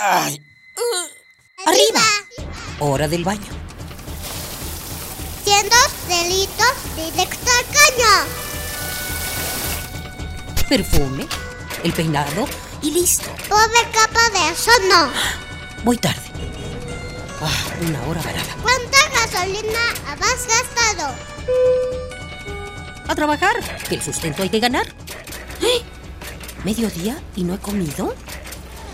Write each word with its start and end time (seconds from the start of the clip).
Ay. 0.00 0.40
Arriba. 1.66 2.00
Hora 2.78 3.08
del 3.08 3.24
baño. 3.24 3.50
Siendo 5.44 5.76
delitos 6.06 6.72
directo 6.94 7.50
al 7.50 7.64
caño. 7.66 8.12
Perfume, 10.68 11.26
el 11.82 11.92
peinado 11.92 12.46
y 12.80 12.92
listo. 12.92 13.28
Pobre 13.48 13.90
capa 13.92 14.30
de 14.30 14.52
eso 14.52 14.70
no. 14.88 15.10
Voy 15.82 15.96
tarde. 15.96 16.22
Ah, 17.42 17.64
una 17.80 18.00
hora 18.06 18.22
varada. 18.22 18.56
¿Cuánta 18.62 18.98
gasolina 19.14 19.80
has 20.06 20.46
gastado? 20.46 21.14
A 23.08 23.14
trabajar, 23.16 23.56
que 23.88 23.96
el 23.96 24.02
sustento 24.02 24.42
hay 24.44 24.50
que 24.50 24.60
ganar. 24.60 24.86
¡Eh! 25.60 25.82
¿Mediodía 26.62 27.20
y 27.34 27.42
no 27.42 27.54
he 27.54 27.58
comido? 27.58 28.14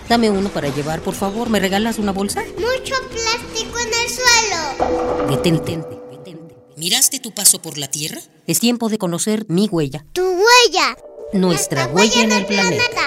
Dame 0.09 0.31
uno 0.31 0.49
para 0.51 0.69
llevar, 0.69 1.01
por 1.01 1.15
favor. 1.15 1.49
¿Me 1.49 1.61
regalas 1.61 1.99
una 1.99 2.13
bolsa? 2.13 2.43
Mucho 2.57 2.95
plástico 3.11 3.79
en 3.79 3.89
el 3.89 4.11
suelo. 4.11 5.31
Detente. 5.31 5.79
detente. 6.11 6.57
¿Miraste 6.77 7.21
tu 7.21 7.33
paso 7.33 7.63
por 7.63 7.79
la 7.79 7.89
Tierra? 7.89 8.21
Es 8.47 8.61
tiempo 8.61 8.89
de 8.89 8.99
conocer 8.99 9.47
mi 9.49 9.69
huella. 9.69 10.05
Tu 10.13 10.23
huella. 10.23 10.97
Nuestra 11.33 11.87
huella 11.87 12.23
en 12.23 12.33
el 12.33 12.47
planeta. 12.47 13.01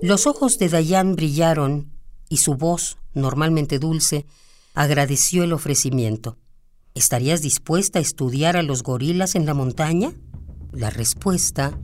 Los 0.00 0.26
ojos 0.28 0.58
de 0.58 0.68
Dayan 0.68 1.16
brillaron 1.16 1.92
y 2.28 2.36
su 2.36 2.54
voz, 2.54 2.98
normalmente 3.14 3.80
dulce, 3.80 4.26
agradeció 4.74 5.42
el 5.42 5.52
ofrecimiento. 5.52 6.38
¿Estarías 6.94 7.42
dispuesta 7.42 7.98
a 7.98 8.02
estudiar 8.02 8.56
a 8.56 8.62
los 8.62 8.84
gorilas 8.84 9.34
en 9.34 9.44
la 9.44 9.54
montaña? 9.54 10.12
La 10.72 10.90
respuesta 10.90 11.78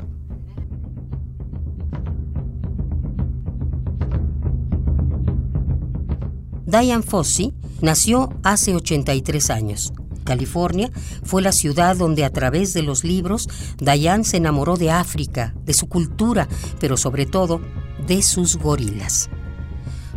Diane 6.74 7.04
Fossey 7.04 7.54
nació 7.82 8.30
hace 8.42 8.74
83 8.74 9.50
años. 9.50 9.92
California 10.24 10.90
fue 11.22 11.40
la 11.40 11.52
ciudad 11.52 11.94
donde 11.94 12.24
a 12.24 12.30
través 12.30 12.74
de 12.74 12.82
los 12.82 13.04
libros 13.04 13.48
Diane 13.78 14.24
se 14.24 14.38
enamoró 14.38 14.76
de 14.76 14.90
África, 14.90 15.54
de 15.64 15.72
su 15.72 15.88
cultura, 15.88 16.48
pero 16.80 16.96
sobre 16.96 17.26
todo 17.26 17.60
de 18.08 18.22
sus 18.22 18.56
gorilas. 18.56 19.30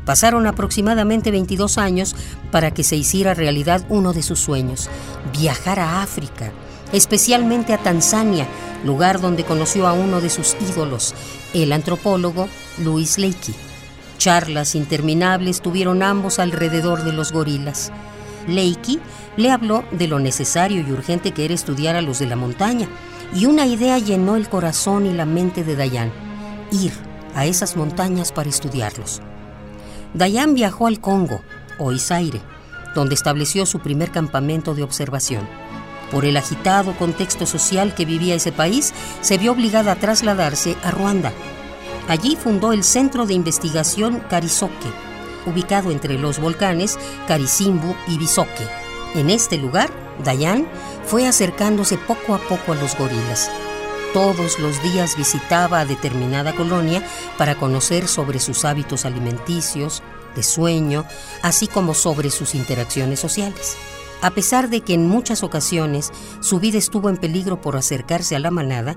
Pasaron 0.03 0.47
aproximadamente 0.47 1.29
22 1.29 1.77
años 1.77 2.15
para 2.49 2.73
que 2.73 2.83
se 2.83 2.95
hiciera 2.95 3.35
realidad 3.35 3.85
uno 3.89 4.11
de 4.11 4.23
sus 4.23 4.39
sueños, 4.39 4.89
viajar 5.39 5.79
a 5.79 6.01
África, 6.01 6.51
especialmente 6.91 7.71
a 7.71 7.83
Tanzania, 7.83 8.47
lugar 8.83 9.21
donde 9.21 9.43
conoció 9.43 9.85
a 9.85 9.93
uno 9.93 10.21
de 10.21 10.31
sus 10.31 10.57
ídolos, 10.71 11.13
el 11.53 11.71
antropólogo 11.71 12.49
Louis 12.79 13.19
Leakey. 13.19 13.66
Charlas 14.17 14.75
interminables 14.75 15.61
tuvieron 15.61 16.03
ambos 16.03 16.39
alrededor 16.39 17.03
de 17.03 17.13
los 17.13 17.31
gorilas. 17.31 17.91
Leakey 18.47 18.99
le 19.35 19.51
habló 19.51 19.83
de 19.91 20.07
lo 20.07 20.19
necesario 20.19 20.81
y 20.81 20.91
urgente 20.91 21.31
que 21.31 21.45
era 21.45 21.53
estudiar 21.53 21.95
a 21.95 22.01
los 22.01 22.19
de 22.19 22.25
la 22.25 22.35
montaña, 22.35 22.87
y 23.33 23.45
una 23.45 23.65
idea 23.65 23.99
llenó 23.99 24.35
el 24.35 24.49
corazón 24.49 25.05
y 25.05 25.13
la 25.13 25.25
mente 25.25 25.63
de 25.63 25.75
Dayan, 25.75 26.11
ir 26.71 26.93
a 27.35 27.45
esas 27.45 27.75
montañas 27.75 28.31
para 28.31 28.49
estudiarlos. 28.49 29.21
Dayan 30.13 30.53
viajó 30.53 30.87
al 30.87 30.99
Congo, 30.99 31.41
o 31.77 31.91
Isaire, 31.91 32.41
donde 32.95 33.15
estableció 33.15 33.65
su 33.65 33.79
primer 33.79 34.11
campamento 34.11 34.73
de 34.73 34.83
observación. 34.83 35.47
Por 36.11 36.25
el 36.25 36.37
agitado 36.37 36.93
contexto 36.97 37.45
social 37.45 37.93
que 37.93 38.05
vivía 38.05 38.35
ese 38.35 38.53
país, 38.53 38.93
se 39.21 39.37
vio 39.37 39.51
obligada 39.51 39.91
a 39.91 39.95
trasladarse 39.97 40.75
a 40.83 40.91
Ruanda, 40.91 41.33
Allí 42.07 42.37
fundó 42.37 42.71
el 42.71 42.83
Centro 42.83 43.25
de 43.25 43.33
Investigación 43.33 44.21
Carizoque, 44.29 44.91
ubicado 45.45 45.91
entre 45.91 46.17
los 46.17 46.39
volcanes 46.39 46.97
Carisimbu 47.27 47.95
y 48.07 48.17
Bisoque. 48.17 48.67
En 49.15 49.29
este 49.29 49.57
lugar, 49.57 49.89
Dayan 50.23 50.67
fue 51.05 51.27
acercándose 51.27 51.97
poco 51.97 52.33
a 52.33 52.39
poco 52.39 52.71
a 52.71 52.75
los 52.75 52.97
gorilas. 52.97 53.51
Todos 54.13 54.57
los 54.59 54.81
días 54.83 55.17
visitaba 55.17 55.81
a 55.81 55.85
determinada 55.85 56.55
colonia 56.55 57.05
para 57.37 57.55
conocer 57.55 58.07
sobre 58.07 58.39
sus 58.39 58.63
hábitos 58.63 59.05
alimenticios, 59.05 60.01
de 60.33 60.43
sueño, 60.43 61.05
así 61.41 61.67
como 61.67 61.93
sobre 61.93 62.29
sus 62.29 62.55
interacciones 62.55 63.19
sociales. 63.19 63.75
A 64.21 64.31
pesar 64.31 64.69
de 64.69 64.81
que 64.81 64.93
en 64.93 65.07
muchas 65.07 65.43
ocasiones 65.43 66.11
su 66.39 66.59
vida 66.59 66.77
estuvo 66.77 67.09
en 67.09 67.17
peligro 67.17 67.59
por 67.61 67.75
acercarse 67.75 68.35
a 68.35 68.39
la 68.39 68.49
manada, 68.49 68.95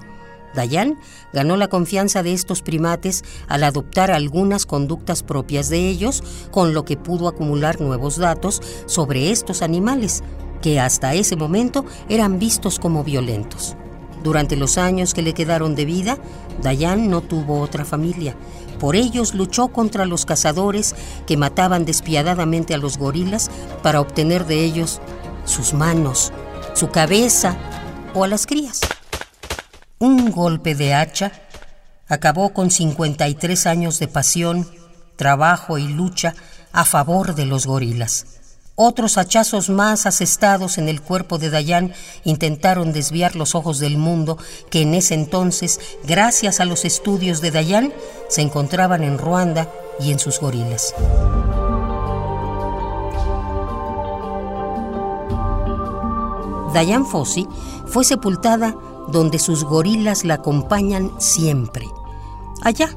Dayan 0.55 0.99
ganó 1.33 1.57
la 1.57 1.69
confianza 1.69 2.23
de 2.23 2.33
estos 2.33 2.63
primates 2.63 3.25
al 3.49 3.65
adoptar 3.65 4.11
algunas 4.11 4.67
conductas 4.67 5.23
propias 5.23 5.69
de 5.69 5.89
ellos, 5.89 6.23
con 6.51 6.75
lo 6.75 6.85
que 6.85 6.97
pudo 6.97 7.29
acumular 7.29 7.81
nuevos 7.81 8.17
datos 8.17 8.61
sobre 8.87 9.31
estos 9.31 9.63
animales, 9.63 10.23
que 10.63 10.81
hasta 10.81 11.15
ese 11.15 11.37
momento 11.37 11.85
eran 12.09 12.39
vistos 12.39 12.79
como 12.79 13.05
violentos. 13.05 13.77
Durante 14.23 14.57
los 14.57 14.77
años 14.77 15.15
que 15.15 15.23
le 15.23 15.33
quedaron 15.33 15.75
de 15.75 15.87
vida, 15.87 16.19
Dayan 16.63 17.09
no 17.09 17.23
tuvo 17.23 17.61
otra 17.61 17.87
familia. 17.87 18.37
Por 18.79 18.97
ellos 18.97 19.35
luchó 19.35 19.69
contra 19.69 20.05
los 20.05 20.27
cazadores 20.27 20.95
que 21.27 21.39
mataban 21.39 21.87
despiadadamente 21.87 22.75
a 22.75 22.79
los 22.79 22.99
gorilas 22.99 23.51
para 23.83 24.01
obtener 24.01 24.47
de 24.47 24.65
ellos 24.65 25.01
sus 25.47 25.73
manos, 25.73 26.33
su 26.75 26.91
cabeza 26.91 27.57
o 28.15 28.25
a 28.25 28.29
las 28.29 28.47
crías. 28.47 28.81
Un 30.03 30.31
golpe 30.31 30.75
de 30.75 30.95
hacha 30.95 31.31
acabó 32.09 32.55
con 32.55 32.71
53 32.71 33.67
años 33.67 33.99
de 33.99 34.09
pasión, 34.09 34.67
trabajo 35.17 35.77
y 35.77 35.89
lucha 35.89 36.35
a 36.73 36.87
favor 36.87 37.35
de 37.35 37.45
los 37.45 37.67
gorilas. 37.67 38.25
Otros 38.77 39.19
hachazos 39.19 39.69
más 39.69 40.07
asestados 40.07 40.79
en 40.79 40.89
el 40.89 41.03
cuerpo 41.03 41.37
de 41.37 41.51
Dayan 41.51 41.93
intentaron 42.25 42.95
desviar 42.95 43.37
los 43.37 43.55
ojos 43.55 43.79
del 43.79 43.99
mundo 43.99 44.39
que 44.71 44.81
en 44.81 44.95
ese 44.95 45.13
entonces, 45.13 45.79
gracias 46.05 46.61
a 46.61 46.65
los 46.65 46.87
estudios 46.87 47.43
de 47.43 47.51
Dayan, 47.51 47.93
se 48.31 48.41
encontraban 48.41 49.05
en 49.05 49.19
Ruanda 49.19 49.71
y 50.01 50.13
en 50.13 50.19
sus 50.19 50.41
gorilas. 50.41 50.95
Dayan 56.73 57.05
Fossi 57.05 57.47
fue 57.85 58.03
sepultada 58.05 58.75
donde 59.09 59.39
sus 59.39 59.65
gorilas 59.65 60.25
la 60.25 60.35
acompañan 60.35 61.13
siempre. 61.19 61.87
Allá, 62.63 62.91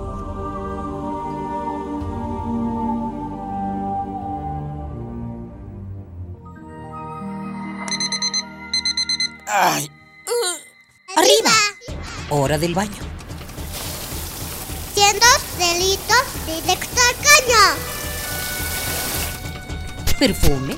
Ay. 9.48 9.90
Arriba. 11.16 11.52
Hora 12.30 12.58
del 12.58 12.74
baño. 12.74 12.92
Siendo 14.94 15.26
delitos 15.58 16.26
directo 16.46 17.00
al 17.10 17.16
caño. 17.24 17.64
Perfume, 20.20 20.78